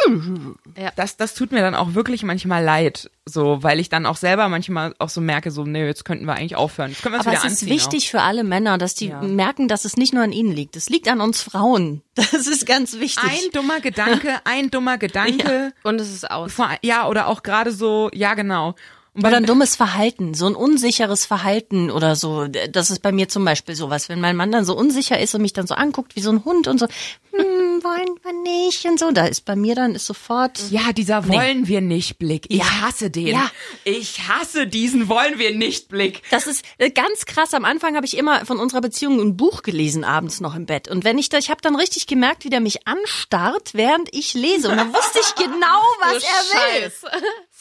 das, 0.96 1.18
das 1.18 1.34
tut 1.34 1.52
mir 1.52 1.62
dann 1.62 1.76
auch 1.76 1.94
wirklich 1.94 2.24
manchmal 2.24 2.64
leid, 2.64 3.10
so, 3.26 3.62
weil 3.62 3.80
ich 3.80 3.90
dann 3.90 4.06
auch 4.06 4.16
selber 4.16 4.48
manchmal 4.48 4.96
auch 5.00 5.10
so 5.10 5.22
merke, 5.22 5.52
so, 5.52 5.64
nee, 5.66 5.86
jetzt 5.86 6.06
könnten 6.06 6.26
wir 6.26 6.34
eigentlich 6.36 6.56
aufhören. 6.56 6.92
Jetzt 6.92 7.02
können 7.04 7.16
wir 7.16 7.20
Aber 7.20 7.32
wieder 7.32 7.40
es 7.40 7.46
ist 7.46 7.62
anziehen. 7.64 7.70
wichtig 7.70 8.10
für 8.10 8.22
alle 8.22 8.44
Männer, 8.44 8.78
dass 8.78 8.96
die 8.96 9.08
Ja. 9.10 9.22
merken, 9.22 9.68
dass 9.68 9.86
es 9.86 9.98
nicht 9.98 10.14
nur 10.14 10.24
an 10.24 10.32
ihnen 10.32 10.52
liegt. 10.52 10.76
Es 10.76 10.90
liegt 10.90 11.08
an 11.10 11.20
uns 11.22 11.42
Frauen. 11.42 12.02
Das 12.16 12.48
ist 12.48 12.66
ganz 12.66 12.96
Auch. 12.96 13.00
wichtig. 13.02 13.24
Ein 13.30 13.52
dummer 13.52 13.82
Gedanke, 13.82 14.40
ein 14.46 14.72
dummer 14.72 14.98
Gedanke. 14.98 15.74
Und 15.84 16.00
es 16.00 16.12
ist 16.14 16.30
aus. 16.32 16.54
Ja, 16.84 17.08
oder 17.08 17.28
auch 17.28 17.44
gerade 17.44 17.72
so, 17.72 18.10
ja, 18.14 18.34
genau. 18.34 18.76
Oder 19.18 19.38
ein 19.38 19.46
dummes 19.46 19.76
Verhalten, 19.76 20.34
so 20.34 20.46
ein 20.48 20.56
unsicheres 20.56 21.26
Verhalten 21.26 21.90
oder 21.92 22.16
so. 22.16 22.48
Das 22.48 22.92
ist 22.92 23.02
bei 23.02 23.12
mir 23.12 23.28
zum 23.30 23.46
Beispiel 23.46 23.76
sowas, 23.76 24.10
wenn 24.10 24.20
mein 24.20 24.36
Mann 24.36 24.52
dann 24.52 24.66
so 24.66 24.76
unsicher 24.76 25.20
ist 25.20 25.34
und 25.36 25.42
mich 25.42 25.54
dann 25.54 25.68
so 25.68 25.76
anguckt 25.76 26.16
wie 26.16 26.22
so 26.22 26.32
ein 26.32 26.44
Hund 26.44 26.68
und 26.68 26.80
so, 26.80 26.88
hm, 27.32 27.84
wollen 27.84 28.18
wir 28.24 28.34
nicht 28.44 28.86
und 28.86 29.00
so. 29.00 29.12
Da 29.12 29.26
ist 29.26 29.46
bei 29.46 29.56
mir 29.56 29.76
dann 29.76 29.96
ist 29.96 30.06
sofort. 30.06 30.60
Ja, 30.70 30.92
dieser 30.94 31.28
wollen 31.28 31.68
wir 31.68 31.82
nicht 31.82 32.18
Blick. 32.20 32.46
Ich 32.50 32.58
Ja. 32.60 32.82
hasse 32.82 33.10
den. 33.10 33.28
Ja. 33.28 33.50
Ich 33.84 34.28
hasse 34.28 34.68
diesen 34.68 35.08
wollen 35.08 35.40
wir 35.40 35.56
nicht 35.56 35.88
Blick. 35.90 36.22
Das 36.32 36.48
ist 36.48 36.66
äh, 36.78 36.90
ganz 36.90 37.26
krass. 37.26 37.54
Am 37.54 37.64
Anfang 37.66 37.96
habe 37.96 38.06
ich 38.06 38.18
immer 38.18 38.46
von 38.46 38.60
unserer 38.60 38.82
Beziehung 38.82 39.20
ein 39.22 39.38
Buch 39.38 39.62
gelesen 39.64 40.04
abends 40.04 40.42
noch 40.42 40.56
im 40.56 40.66
Bett. 40.66 40.88
Und 40.88 41.04
wenn 41.04 41.18
ich 41.18 41.30
da, 41.30 41.38
ich 41.38 41.50
habe 41.50 41.62
dann 41.62 41.76
richtig 41.76 42.08
gemerkt, 42.08 42.44
wie 42.46 42.50
der 42.50 42.60
mich 42.60 42.88
anstarrt, 42.88 43.70
während 43.74 44.10
ich 44.14 44.34
lese. 44.34 44.70
Und 44.70 44.78
dann 44.78 44.94
wusste 44.94 45.20
ich 45.20 45.36
genau, 45.36 45.82
was 46.02 46.24
er 46.24 46.82
will. 46.82 46.92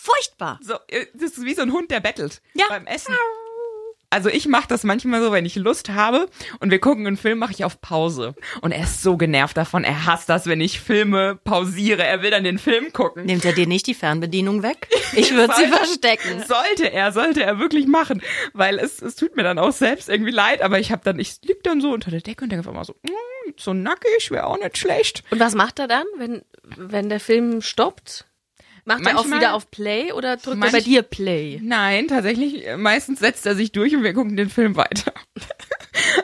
Furchtbar. 0.04 0.58
So, 0.62 0.74
äh, 0.88 1.06
das 1.14 1.32
ist 1.32 1.44
wie 1.44 1.54
so 1.54 1.62
ein 1.62 1.72
Hund, 1.72 1.90
der 1.90 2.00
bettelt 2.00 2.42
Ja. 2.52 2.66
beim 2.68 2.86
Essen. 2.86 3.14
Also 4.10 4.28
ich 4.28 4.46
mache 4.46 4.68
das 4.68 4.84
manchmal 4.84 5.20
so, 5.22 5.32
wenn 5.32 5.44
ich 5.46 5.56
Lust 5.56 5.88
habe 5.88 6.28
und 6.60 6.70
wir 6.70 6.78
gucken 6.78 7.04
einen 7.06 7.16
Film, 7.16 7.38
mache 7.38 7.52
ich 7.52 7.64
auf 7.64 7.80
Pause. 7.80 8.34
Und 8.60 8.70
er 8.70 8.84
ist 8.84 9.02
so 9.02 9.16
genervt 9.16 9.56
davon. 9.56 9.82
Er 9.82 10.04
hasst 10.06 10.28
das, 10.28 10.46
wenn 10.46 10.60
ich 10.60 10.78
Filme 10.78 11.36
pausiere. 11.42 12.04
Er 12.04 12.22
will 12.22 12.30
dann 12.30 12.44
den 12.44 12.58
Film 12.58 12.92
gucken. 12.92 13.24
Nimmt 13.24 13.44
er 13.46 13.54
dir 13.54 13.66
nicht 13.66 13.86
die 13.88 13.94
Fernbedienung 13.94 14.62
weg? 14.62 14.88
Ich 15.16 15.32
würde 15.32 15.54
sie 15.56 15.68
verstecken. 15.68 16.42
Sollte 16.46 16.92
er, 16.92 17.12
sollte 17.12 17.42
er 17.44 17.60
wirklich 17.60 17.86
machen, 17.86 18.20
weil 18.52 18.80
es, 18.80 19.00
es 19.00 19.14
tut 19.14 19.36
mir 19.36 19.44
dann 19.44 19.60
auch 19.60 19.70
selbst 19.70 20.08
irgendwie 20.08 20.32
leid, 20.32 20.60
aber 20.60 20.80
ich 20.80 20.90
habe 20.90 21.02
dann, 21.04 21.20
ich 21.20 21.36
lieg 21.44 21.62
dann 21.62 21.80
so 21.80 21.92
unter 21.92 22.10
der 22.10 22.20
Decke 22.20 22.42
und 22.44 22.50
denke 22.50 22.62
einfach 22.68 22.72
mal 22.76 22.84
so, 22.84 22.94
mm, 23.04 23.52
so 23.56 23.72
nackig 23.72 24.32
wäre 24.32 24.46
auch 24.46 24.58
nicht 24.58 24.76
schlecht. 24.76 25.22
Und 25.30 25.38
was 25.38 25.54
macht 25.54 25.78
er 25.78 25.86
dann, 25.86 26.04
wenn, 26.18 26.42
wenn 26.76 27.08
der 27.08 27.20
Film 27.20 27.62
stoppt? 27.62 28.26
Macht 28.86 29.00
er 29.06 29.12
auch 29.12 29.22
Manchmal- 29.22 29.40
wieder 29.40 29.54
auf 29.54 29.70
Play 29.70 30.12
oder 30.12 30.36
drückt 30.36 30.58
Manch- 30.58 30.72
er 30.74 30.78
bei 30.78 30.80
dir 30.84 31.02
Play? 31.02 31.58
Nein, 31.62 32.06
tatsächlich, 32.08 32.66
äh, 32.66 32.76
meistens 32.76 33.20
setzt 33.20 33.46
er 33.46 33.54
sich 33.54 33.72
durch 33.72 33.94
und 33.96 34.02
wir 34.02 34.12
gucken 34.12 34.36
den 34.36 34.50
Film 34.50 34.76
weiter. 34.76 35.12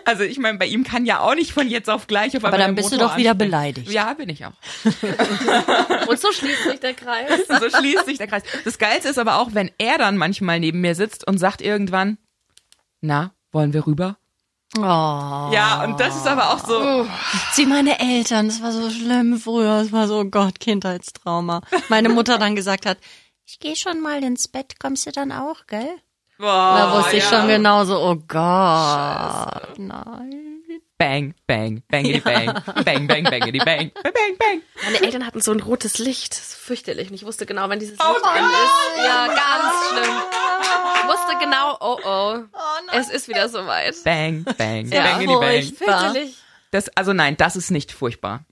Also 0.04 0.24
ich 0.24 0.38
meine, 0.38 0.58
bei 0.58 0.66
ihm 0.66 0.82
kann 0.82 1.06
ja 1.06 1.20
auch 1.20 1.34
nicht 1.34 1.52
von 1.52 1.68
jetzt 1.68 1.88
auf 1.88 2.06
gleich 2.08 2.36
auf 2.36 2.44
Aber 2.44 2.54
einmal 2.54 2.58
dann 2.66 2.74
der 2.76 2.82
bist 2.82 2.92
du 2.92 2.96
Motor 2.96 3.10
doch 3.10 3.16
wieder 3.16 3.30
anspringen. 3.30 3.50
beleidigt. 3.52 3.90
Ja, 3.92 4.12
bin 4.14 4.28
ich 4.28 4.44
auch. 4.44 4.52
Und 6.08 6.18
so 6.20 6.32
schließt 6.32 6.64
sich 6.64 6.80
der 6.80 6.94
Kreis. 6.94 7.30
So 7.48 7.70
schließt 7.70 8.04
sich 8.06 8.18
der 8.18 8.26
Kreis. 8.26 8.42
Das 8.64 8.78
Geilste 8.78 9.08
ist 9.08 9.18
aber 9.18 9.36
auch, 9.38 9.50
wenn 9.54 9.70
er 9.78 9.98
dann 9.98 10.16
manchmal 10.16 10.58
neben 10.60 10.80
mir 10.80 10.94
sitzt 10.96 11.26
und 11.26 11.38
sagt 11.38 11.62
irgendwann, 11.62 12.18
na, 13.00 13.32
wollen 13.52 13.72
wir 13.72 13.86
rüber? 13.86 14.18
Oh. 14.78 14.82
Ja, 14.82 15.82
und 15.84 15.98
das 15.98 16.16
ist 16.16 16.26
aber 16.28 16.50
auch 16.50 16.64
so, 16.64 17.06
Sie, 17.52 17.66
meine 17.66 17.98
Eltern, 17.98 18.46
das 18.46 18.62
war 18.62 18.70
so 18.70 18.88
schlimm 18.88 19.38
früher, 19.38 19.82
das 19.82 19.90
war 19.90 20.06
so, 20.06 20.20
oh 20.20 20.24
Gott, 20.24 20.60
Kindheitstrauma. 20.60 21.62
Meine 21.88 22.08
Mutter 22.08 22.38
dann 22.38 22.54
gesagt 22.54 22.86
hat, 22.86 22.98
ich 23.46 23.58
gehe 23.58 23.74
schon 23.74 24.00
mal 24.00 24.22
ins 24.22 24.46
Bett, 24.46 24.78
kommst 24.78 25.06
du 25.06 25.10
dann 25.12 25.32
auch, 25.32 25.66
gell? 25.66 25.88
Da 26.38 26.96
wusste 26.96 27.16
ich 27.16 27.24
schon 27.24 27.48
genau 27.48 27.84
so, 27.84 27.98
oh 27.98 28.16
Gott, 28.28 29.78
nein. 29.78 30.49
Bang, 31.00 31.32
bang, 31.46 31.82
bangity 31.88 32.20
bang, 32.20 32.52
bang, 32.84 33.06
bang, 33.06 33.24
bangity 33.24 33.58
bang, 33.58 33.90
bang, 33.94 34.12
bang, 34.12 34.36
bang. 34.38 34.62
Meine 34.84 35.00
Eltern 35.00 35.24
hatten 35.24 35.40
so 35.40 35.50
ein 35.50 35.60
rotes 35.60 35.96
Licht. 35.96 36.32
Das 36.32 36.40
ist 36.40 36.54
fürchterlich. 36.56 37.08
Und 37.08 37.14
ich 37.14 37.24
wusste 37.24 37.46
genau, 37.46 37.70
wenn 37.70 37.78
dieses 37.78 37.98
Oh 37.98 38.12
Licht 38.12 38.22
an 38.26 38.44
ist. 38.44 39.06
Ja, 39.06 39.26
ganz 39.28 39.74
schlimm. 39.88 40.16
Ich 40.96 41.08
wusste 41.08 41.38
genau, 41.40 41.78
oh 41.80 41.98
oh. 42.04 42.38
es 42.92 43.08
ist 43.08 43.28
wieder 43.28 43.48
soweit. 43.48 43.94
Bang, 44.04 44.44
bang, 44.58 44.92
Ja, 44.92 45.04
bangity 45.04 45.26
bang. 45.32 45.62
furchtbar. 45.62 46.00
Fürchterlich. 46.00 46.36
Das, 46.70 46.88
also 46.90 47.14
nein, 47.14 47.34
das 47.38 47.56
ist 47.56 47.70
nicht 47.70 47.92
furchtbar. 47.92 48.44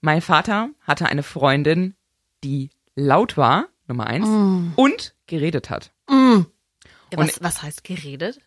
Mein 0.00 0.22
Vater 0.22 0.68
hatte 0.86 1.06
eine 1.06 1.24
Freundin, 1.24 1.96
die 2.44 2.70
laut 2.94 3.36
war, 3.36 3.66
Nummer 3.88 4.06
eins, 4.06 4.28
und 4.76 5.14
geredet 5.26 5.70
hat. 5.70 5.90
Ja, 6.08 6.44
was, 7.16 7.42
was 7.42 7.62
heißt 7.62 7.82
geredet? 7.82 8.38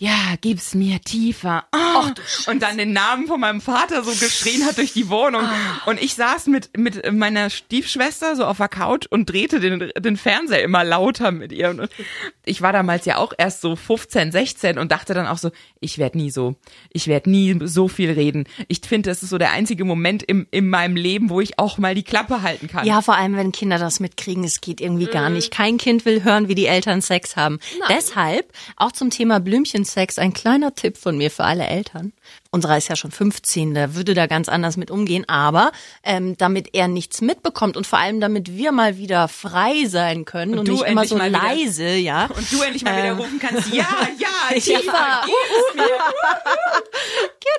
Ja, 0.00 0.36
gib's 0.40 0.76
mir 0.76 1.00
tiefer. 1.00 1.64
Oh, 1.72 2.04
und 2.50 2.62
dann 2.62 2.78
den 2.78 2.92
Namen 2.92 3.26
von 3.26 3.40
meinem 3.40 3.60
Vater 3.60 4.04
so 4.04 4.12
geschrien 4.12 4.64
hat 4.64 4.78
durch 4.78 4.92
die 4.92 5.08
Wohnung. 5.08 5.42
Und 5.86 6.00
ich 6.00 6.14
saß 6.14 6.46
mit, 6.46 6.76
mit 6.76 7.12
meiner 7.12 7.50
Stiefschwester 7.50 8.36
so 8.36 8.44
auf 8.44 8.58
der 8.58 8.68
Couch 8.68 9.06
und 9.10 9.28
drehte 9.28 9.58
den, 9.58 9.90
den 9.98 10.16
Fernseher 10.16 10.62
immer 10.62 10.84
lauter 10.84 11.32
mit 11.32 11.50
ihr. 11.50 11.70
Und 11.70 11.88
ich 12.44 12.62
war 12.62 12.72
damals 12.72 13.06
ja 13.06 13.16
auch 13.16 13.32
erst 13.36 13.60
so 13.60 13.74
15, 13.74 14.30
16 14.30 14.78
und 14.78 14.92
dachte 14.92 15.14
dann 15.14 15.26
auch 15.26 15.38
so, 15.38 15.50
ich 15.80 15.98
werde 15.98 16.16
nie 16.18 16.30
so, 16.30 16.54
ich 16.92 17.08
werde 17.08 17.28
nie 17.28 17.58
so 17.64 17.88
viel 17.88 18.12
reden. 18.12 18.44
Ich 18.68 18.80
finde, 18.86 19.10
das 19.10 19.24
ist 19.24 19.30
so 19.30 19.38
der 19.38 19.50
einzige 19.50 19.84
Moment 19.84 20.22
im, 20.22 20.46
in 20.52 20.70
meinem 20.70 20.94
Leben, 20.94 21.28
wo 21.28 21.40
ich 21.40 21.58
auch 21.58 21.76
mal 21.76 21.96
die 21.96 22.04
Klappe 22.04 22.42
halten 22.42 22.68
kann. 22.68 22.86
Ja, 22.86 23.02
vor 23.02 23.16
allem, 23.16 23.34
wenn 23.34 23.50
Kinder 23.50 23.78
das 23.78 23.98
mitkriegen, 23.98 24.44
es 24.44 24.60
geht 24.60 24.80
irgendwie 24.80 25.06
gar 25.06 25.28
nicht. 25.28 25.50
Kein 25.50 25.76
Kind 25.76 26.04
will 26.04 26.22
hören, 26.22 26.46
wie 26.46 26.54
die 26.54 26.66
Eltern 26.66 27.00
Sex 27.00 27.36
haben. 27.36 27.58
Deshalb, 27.88 28.52
auch 28.76 28.92
zum 28.92 29.10
Thema 29.10 29.40
Blümchensex, 29.88 30.18
ein 30.18 30.32
kleiner 30.32 30.74
Tipp 30.74 30.96
von 30.98 31.16
mir 31.16 31.30
für 31.30 31.44
alle 31.44 31.66
Eltern. 31.66 32.12
Unserer 32.50 32.76
ist 32.76 32.88
ja 32.88 32.96
schon 32.96 33.10
15, 33.10 33.74
der 33.74 33.94
würde 33.94 34.14
da 34.14 34.26
ganz 34.26 34.48
anders 34.48 34.76
mit 34.76 34.90
umgehen, 34.90 35.24
aber 35.28 35.72
ähm, 36.02 36.36
damit 36.36 36.74
er 36.74 36.88
nichts 36.88 37.20
mitbekommt 37.20 37.76
und 37.76 37.86
vor 37.86 37.98
allem 37.98 38.20
damit 38.20 38.54
wir 38.56 38.72
mal 38.72 38.98
wieder 38.98 39.28
frei 39.28 39.86
sein 39.86 40.24
können 40.24 40.58
und, 40.58 40.68
du 40.68 40.72
nicht 40.72 40.84
immer 40.86 41.06
so 41.06 41.16
mal 41.16 41.30
wieder- 41.30 41.42
leise, 41.42 41.94
ja. 41.94 42.26
Und 42.26 42.52
du 42.52 42.60
endlich 42.62 42.84
mal 42.84 42.96
wieder 43.02 43.14
rufen 43.14 43.38
kannst, 43.38 43.72
ja, 43.72 43.86
ja, 44.18 44.28
Ja. 44.54 44.60
tiefer, 44.60 45.22
gib's 45.24 45.74
mir. 45.74 45.84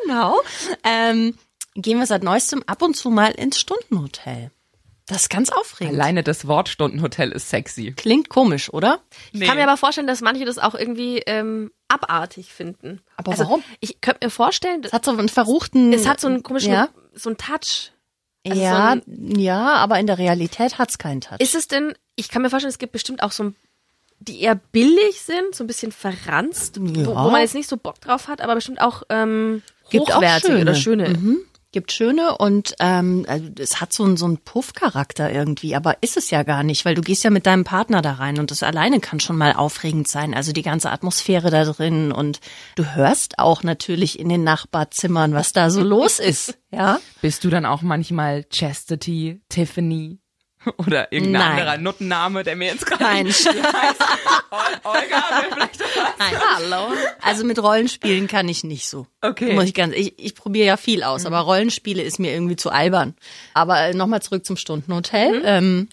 Genau. 0.05 0.39
Ähm, 0.83 1.35
gehen 1.75 1.99
wir 1.99 2.05
seit 2.05 2.23
neuestem 2.23 2.63
ab 2.67 2.81
und 2.81 2.95
zu 2.95 3.09
mal 3.09 3.31
ins 3.31 3.59
Stundenhotel. 3.59 4.51
Das 5.07 5.23
ist 5.23 5.29
ganz 5.29 5.49
aufregend. 5.49 5.95
Alleine 5.95 6.23
das 6.23 6.47
Wort 6.47 6.69
Stundenhotel 6.69 7.31
ist 7.31 7.49
sexy. 7.49 7.93
Klingt 7.95 8.29
komisch, 8.29 8.71
oder? 8.71 8.99
Ich 9.31 9.41
kann 9.41 9.57
mir 9.57 9.63
aber 9.67 9.77
vorstellen, 9.77 10.07
dass 10.07 10.21
manche 10.21 10.45
das 10.45 10.57
auch 10.59 10.75
irgendwie 10.75 11.19
ähm, 11.25 11.71
abartig 11.89 12.53
finden. 12.53 13.01
Aber 13.17 13.31
also, 13.31 13.43
warum? 13.43 13.63
Ich 13.81 13.99
könnte 14.01 14.25
mir 14.25 14.29
vorstellen, 14.31 14.81
Es 14.83 14.93
hat 14.93 15.03
so 15.05 15.11
einen 15.11 15.27
verruchten. 15.29 15.91
es 15.91 16.07
hat 16.07 16.19
so 16.21 16.27
einen 16.27 16.41
komischen, 16.43 16.71
Ja, 16.71 16.89
so 17.13 17.29
einen 17.29 17.37
Touch. 17.37 17.91
Also 18.47 18.61
ja, 18.61 18.95
so 19.05 19.11
ja, 19.39 19.73
aber 19.75 19.99
in 19.99 20.07
der 20.07 20.17
Realität 20.17 20.77
hat's 20.77 20.97
keinen 20.97 21.19
Touch. 21.21 21.39
Ist 21.39 21.55
es 21.55 21.67
denn, 21.67 21.93
ich 22.15 22.29
kann 22.29 22.41
mir 22.41 22.49
vorstellen, 22.49 22.71
es 22.71 22.77
gibt 22.79 22.93
bestimmt 22.93 23.21
auch 23.21 23.33
so 23.33 23.43
ein, 23.43 23.55
die 24.19 24.39
eher 24.41 24.55
billig 24.55 25.19
sind, 25.21 25.53
so 25.53 25.63
ein 25.63 25.67
bisschen 25.67 25.91
verranzt, 25.91 26.77
wo, 26.79 26.85
Ja. 27.01 27.25
wo 27.25 27.29
man 27.29 27.41
jetzt 27.41 27.55
nicht 27.55 27.69
so 27.69 27.75
Bock 27.77 27.99
drauf 28.01 28.27
hat, 28.27 28.41
aber 28.41 28.55
bestimmt 28.55 28.81
auch 28.81 29.03
ähm, 29.09 29.61
hochwertige 29.93 30.47
schöne. 30.53 30.61
oder 30.61 30.75
schöne. 30.75 31.09
Mhm. 31.09 31.39
Gibt 31.71 31.91
schöne 31.91 32.37
und 32.37 32.73
ähm, 32.79 33.25
also 33.27 33.45
es 33.59 33.79
hat 33.79 33.93
so 33.93 34.03
einen 34.03 34.17
so 34.17 34.25
einen 34.25 34.39
Puff-Charakter 34.39 35.31
irgendwie, 35.31 35.75
aber 35.75 36.01
ist 36.01 36.17
es 36.17 36.31
ja 36.31 36.41
gar 36.41 36.63
nicht, 36.63 36.83
weil 36.83 36.95
du 36.95 37.01
gehst 37.01 37.23
ja 37.23 37.29
mit 37.29 37.45
deinem 37.45 37.63
Partner 37.63 38.01
da 38.01 38.13
rein 38.13 38.39
und 38.39 38.49
das 38.49 38.63
alleine 38.63 38.99
kann 38.99 39.19
schon 39.19 39.37
mal 39.37 39.53
aufregend 39.53 40.07
sein. 40.07 40.33
Also 40.33 40.51
die 40.51 40.63
ganze 40.63 40.91
Atmosphäre 40.91 41.51
da 41.51 41.65
drin 41.65 42.11
und 42.11 42.39
du 42.75 42.95
hörst 42.95 43.37
auch 43.37 43.61
natürlich 43.61 44.19
in 44.19 44.29
den 44.29 44.43
Nachbarzimmern, 44.43 45.33
was 45.33 45.53
da 45.53 45.69
so 45.69 45.83
los 45.83 46.19
ist. 46.19 46.57
Ja. 46.71 46.99
Bist 47.21 47.43
du 47.43 47.49
dann 47.49 47.65
auch 47.65 47.83
manchmal 47.83 48.45
Chastity, 48.45 49.41
Tiffany 49.49 50.19
oder 50.77 51.11
irgendein 51.11 51.41
Nein. 51.41 51.51
anderer 51.59 51.77
Nuttenname, 51.77 52.43
der 52.43 52.55
mir 52.55 52.67
jetzt 52.67 52.85
gerade 52.85 53.03
Nein. 53.03 53.27
heißt? 53.27 53.47
Ol- 53.47 54.79
Olga, 54.83 55.23
vielleicht 55.53 55.79
Nein. 56.17 56.41
Hallo. 56.55 56.93
Also 57.21 57.43
mit 57.45 57.61
Rollenspielen 57.61 58.27
kann 58.27 58.47
ich 58.49 58.63
nicht 58.63 58.87
so. 58.89 59.07
Okay. 59.21 59.53
Muss 59.53 59.65
ich 59.65 59.73
ganz, 59.73 59.93
ich, 59.95 60.19
ich 60.19 60.35
probiere 60.35 60.67
ja 60.67 60.77
viel 60.77 61.03
aus, 61.03 61.25
aber 61.25 61.39
Rollenspiele 61.39 62.01
ist 62.03 62.19
mir 62.19 62.33
irgendwie 62.33 62.55
zu 62.57 62.69
albern. 62.71 63.15
Aber 63.53 63.79
äh, 63.79 63.93
nochmal 63.93 64.21
zurück 64.21 64.45
zum 64.45 64.57
Stundenhotel. 64.57 65.41
Ähm, 65.45 65.89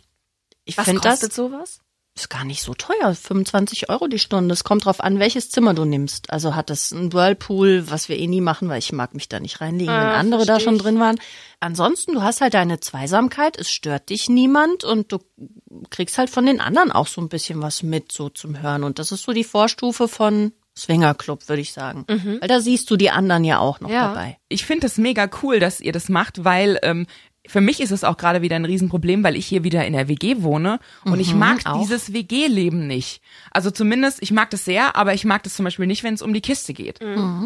ich 0.64 0.76
Was 0.78 0.86
finde 0.86 1.00
das 1.00 1.20
kostet 1.20 1.32
sowas? 1.32 1.80
Ist 2.16 2.30
gar 2.30 2.44
nicht 2.44 2.62
so 2.62 2.72
teuer. 2.74 3.14
25 3.14 3.90
Euro 3.90 4.06
die 4.08 4.18
Stunde. 4.18 4.52
Es 4.54 4.64
kommt 4.64 4.86
drauf 4.86 5.00
an, 5.00 5.18
welches 5.18 5.50
Zimmer 5.50 5.74
du 5.74 5.84
nimmst. 5.84 6.30
Also 6.30 6.54
hat 6.54 6.70
es 6.70 6.90
ein 6.90 7.12
Whirlpool, 7.12 7.90
was 7.90 8.08
wir 8.08 8.18
eh 8.18 8.26
nie 8.26 8.40
machen, 8.40 8.68
weil 8.70 8.78
ich 8.78 8.90
mag 8.92 9.14
mich 9.14 9.28
da 9.28 9.38
nicht 9.38 9.60
reinlegen, 9.60 9.92
wenn 9.92 10.08
Ah, 10.08 10.16
andere 10.18 10.46
da 10.46 10.58
schon 10.58 10.76
ich. 10.76 10.82
drin 10.82 10.98
waren. 10.98 11.20
Ansonsten, 11.60 12.14
du 12.14 12.22
hast 12.22 12.40
halt 12.40 12.54
deine 12.54 12.80
Zweisamkeit, 12.80 13.58
es 13.58 13.70
stört 13.70 14.08
dich 14.08 14.28
niemand 14.30 14.82
und 14.84 15.12
du 15.12 15.18
kriegst 15.90 16.16
halt 16.18 16.30
von 16.30 16.46
den 16.46 16.60
anderen 16.60 16.90
auch 16.90 17.06
so 17.06 17.20
ein 17.20 17.28
bisschen 17.28 17.60
was 17.62 17.82
mit, 17.82 18.12
so 18.12 18.28
zum 18.30 18.60
Hören. 18.62 18.82
Und 18.84 18.98
das 18.98 19.12
ist 19.12 19.22
so 19.24 19.32
die 19.32 19.44
Vorstufe 19.44 20.08
von 20.08 20.52
Swingerclub, 20.76 21.48
würde 21.48 21.62
ich 21.62 21.72
sagen. 21.72 22.04
Weil 22.08 22.48
da 22.48 22.60
siehst 22.60 22.90
du 22.90 22.96
die 22.96 23.10
anderen 23.10 23.44
ja 23.44 23.58
auch 23.58 23.80
noch 23.80 23.88
Ja. 23.90 24.08
dabei. 24.08 24.38
Ich 24.48 24.64
finde 24.66 24.82
das 24.82 24.98
mega 24.98 25.28
cool, 25.42 25.58
dass 25.58 25.80
ihr 25.80 25.92
das 25.92 26.08
macht, 26.10 26.44
weil 26.44 26.78
ähm, 26.82 27.06
für 27.48 27.60
mich 27.60 27.80
ist 27.80 27.90
es 27.90 28.04
auch 28.04 28.16
gerade 28.16 28.42
wieder 28.42 28.56
ein 28.56 28.64
Riesenproblem, 28.64 29.22
weil 29.24 29.36
ich 29.36 29.46
hier 29.46 29.64
wieder 29.64 29.86
in 29.86 29.92
der 29.92 30.08
WG 30.08 30.42
wohne 30.42 30.80
und 31.04 31.20
ich 31.20 31.34
mag 31.34 31.60
auch. 31.66 31.80
dieses 31.80 32.12
WG-Leben 32.12 32.86
nicht. 32.86 33.20
Also 33.50 33.70
zumindest, 33.70 34.22
ich 34.22 34.30
mag 34.32 34.50
das 34.50 34.64
sehr, 34.64 34.96
aber 34.96 35.14
ich 35.14 35.24
mag 35.24 35.42
das 35.42 35.54
zum 35.54 35.64
Beispiel 35.64 35.86
nicht, 35.86 36.04
wenn 36.04 36.14
es 36.14 36.22
um 36.22 36.32
die 36.32 36.40
Kiste 36.40 36.72
geht. 36.74 37.00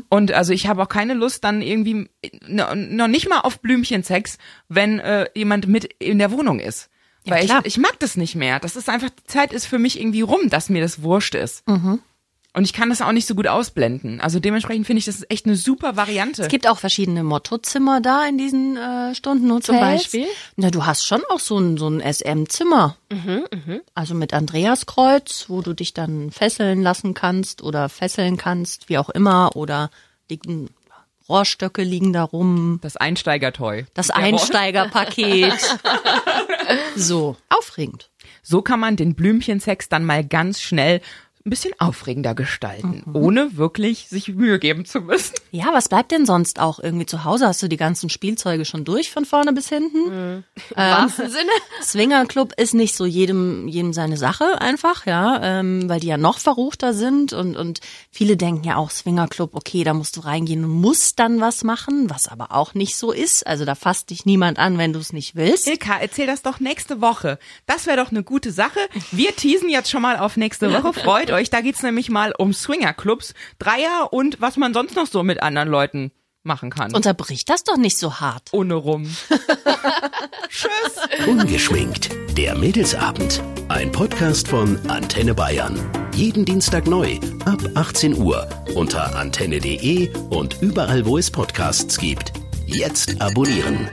Und 0.09 0.33
also 0.33 0.53
ich 0.53 0.67
habe 0.67 0.83
auch 0.83 0.89
keine 0.89 1.15
Lust 1.15 1.45
dann 1.45 1.63
irgendwie, 1.63 2.09
no- 2.47 2.75
noch 2.75 3.09
nicht 3.09 3.29
mal 3.29 3.41
auf 3.41 3.61
Blümchensex, 3.61 4.39
wenn 4.69 4.99
äh, 5.01 5.27
jemand 5.35 5.67
mit 5.69 5.85
in 5.99 6.19
der 6.19 6.31
Wohnung 6.33 6.61
ist. 6.61 6.89
Ja, 7.25 7.35
Weil 7.35 7.45
klar. 7.45 7.61
ich, 7.61 7.77
ich 7.77 7.79
mag 7.79 7.99
das 7.99 8.17
nicht 8.17 8.35
mehr. 8.35 8.61
Das 8.61 8.77
ist 8.77 8.89
einfach, 8.89 9.11
die 9.11 9.25
Zeit 9.25 9.53
ist 9.53 9.67
für 9.67 9.79
mich 9.79 10.01
irgendwie 10.01 10.23
rum, 10.23 10.49
dass 10.49 10.71
mir 10.71 10.81
das 10.81 11.03
wurscht 11.03 11.35
ist. 11.35 11.65
Und 12.53 12.65
ich 12.65 12.73
kann 12.73 12.91
das 12.91 13.01
auch 13.01 13.13
nicht 13.13 13.29
so 13.29 13.37
gut 13.37 13.47
ausblenden. 13.47 14.21
Also 14.21 14.41
dementsprechend 14.41 14.87
finde 14.87 14.99
ich, 14.99 15.05
das 15.05 15.17
ist 15.17 15.31
echt 15.31 15.47
eine 15.47 15.55
super 15.55 15.97
Variante. 15.97 16.43
Es 16.43 16.49
gibt 16.49 16.67
auch 16.67 16.79
verschiedene 16.79 17.23
Mottozimmer 17.23 18.01
da 18.01 18.27
in 18.27 18.39
diesen 18.39 18.77
äh, 18.77 19.15
Stundenhotels. 19.15 19.67
Zum 19.67 19.79
Beispiel? 19.79 20.27
Na, 20.57 20.71
du 20.71 20.85
hast 20.85 21.07
schon 21.07 21.23
auch 21.29 21.39
so 21.39 21.59
ein, 21.59 21.77
so 21.77 21.89
ein 21.89 22.01
SM-Zimmer. 22.01 22.97
Also 23.95 24.15
mit 24.15 24.35
Andreaskreuz, 24.35 25.45
wo 25.49 25.63
du 25.63 25.75
dich 25.75 25.95
dann 25.95 26.33
fesseln 26.33 26.83
lassen 26.83 27.15
kannst 27.15 27.63
oder 27.63 27.89
fesseln 27.89 28.37
kannst, 28.37 28.89
wie 28.89 28.99
auch 28.99 29.11
immer. 29.11 29.55
Oder 29.55 29.91
liegen, 30.29 30.71
Rohrstöcke 31.29 31.85
liegen 31.85 32.13
da 32.13 32.25
rum. 32.25 32.81
Das 32.83 32.97
Einsteigertoy. 32.97 33.87
Das 33.95 34.11
Einsteigerpaket. 34.11 35.79
so, 36.97 37.37
aufregend. 37.49 38.11
So 38.43 38.61
kann 38.63 38.81
man 38.81 38.97
den 38.97 39.15
Blümchensex 39.15 39.89
dann 39.89 40.05
mal 40.05 40.25
ganz 40.25 40.61
schnell 40.61 41.01
ein 41.47 41.51
bisschen 41.51 41.73
aufregender 41.79 42.35
gestalten, 42.35 43.03
ohne 43.15 43.57
wirklich 43.57 44.09
sich 44.09 44.29
Mühe 44.29 44.59
geben 44.59 44.85
zu 44.85 45.01
müssen. 45.01 45.35
Ja, 45.53 45.73
was 45.73 45.89
bleibt 45.89 46.13
denn 46.13 46.27
sonst 46.27 46.61
auch 46.61 46.79
irgendwie 46.79 47.07
zu 47.07 47.25
Hause? 47.25 47.47
Hast 47.47 47.63
du 47.63 47.69
die 47.69 47.79
ganzen 47.79 48.11
Spielzeuge 48.11 48.67
schon 48.67 48.85
durch 48.85 49.11
von 49.11 49.25
vorne 49.25 49.55
bis 49.55 49.71
hinten? 49.71 50.11
Im 50.11 50.45
wahrsten 50.77 51.31
Sinne. 51.31 51.51
Swingerclub 51.83 52.53
ist 52.59 52.75
nicht 52.75 52.95
so 52.95 53.07
jedem, 53.07 53.69
jedem 53.69 53.95
seine 53.95 54.19
Sache 54.19 54.61
einfach, 54.61 55.07
ja, 55.07 55.41
ähm, 55.43 55.89
weil 55.89 56.01
die 56.01 56.09
ja 56.09 56.19
noch 56.19 56.39
verruchter 56.39 56.93
sind 56.93 57.33
und, 57.33 57.57
und 57.57 57.81
viele 58.11 58.37
denken 58.37 58.65
ja 58.65 58.77
auch 58.77 58.91
Swingerclub, 58.91 59.55
okay, 59.55 59.83
da 59.83 59.95
musst 59.95 60.19
du 60.19 60.21
reingehen 60.21 60.63
und 60.65 60.71
musst 60.71 61.19
dann 61.19 61.41
was 61.41 61.65
machen, 61.65 62.11
was 62.11 62.29
aber 62.29 62.53
auch 62.53 62.75
nicht 62.75 62.97
so 62.97 63.13
ist. 63.13 63.47
Also 63.47 63.65
da 63.65 63.75
fasst 63.75 64.11
dich 64.11 64.27
niemand 64.27 64.59
an, 64.59 64.77
wenn 64.77 64.93
du 64.93 64.99
es 64.99 65.15
nicht 65.15 65.37
willst. 65.37 65.67
Ilka, 65.67 65.97
erzähl 65.99 66.27
das 66.27 66.43
doch 66.43 66.61
nächste 66.61 67.01
Woche. 67.01 67.39
Das 67.65 67.87
wäre 67.87 67.97
doch 67.97 68.11
eine 68.11 68.23
gute 68.23 68.53
Sache. 68.53 68.79
Wir 69.11 69.35
teasen 69.35 69.71
jetzt 69.71 69.91
schon 69.91 70.03
mal 70.03 70.19
auf 70.19 70.37
nächste 70.37 70.71
Woche. 70.75 70.93
Freut 70.93 71.30
euch. 71.33 71.51
Da 71.51 71.61
geht's 71.61 71.83
nämlich 71.83 72.11
mal 72.11 72.33
um 72.37 72.53
Swingerclubs, 72.53 73.35
Dreier 73.59 74.13
und 74.13 74.41
was 74.41 74.57
man 74.57 74.75
sonst 74.75 74.97
noch 74.97 75.07
so 75.07 75.23
mit 75.23 75.43
anderen 75.43 75.69
Leuten 75.69 76.13
machen 76.43 76.71
kann. 76.71 76.95
Unterbrich 76.95 77.45
das 77.45 77.65
doch 77.65 77.77
nicht 77.77 77.99
so 77.99 78.21
hart. 78.21 78.49
ohne 78.53 78.75
rum. 78.75 79.05
Tschüss. 80.49 81.27
Ungeschminkt. 81.27 82.11
Der 82.37 82.57
Mädelsabend. 82.57 83.43
Ein 83.69 83.93
Podcast 83.93 84.49
von 84.49 84.79
Antenne 84.89 85.35
Bayern. 85.35 85.79
Jeden 86.15 86.45
Dienstag 86.45 86.87
neu 86.87 87.19
ab 87.45 87.61
18 87.75 88.17
Uhr 88.17 88.49
unter 88.75 89.15
antenne.de 89.17 90.11
und 90.31 90.61
überall, 90.63 91.05
wo 91.05 91.19
es 91.19 91.31
Podcasts 91.31 91.99
gibt. 91.99 92.33
Jetzt 92.67 93.21
abonnieren. 93.21 93.91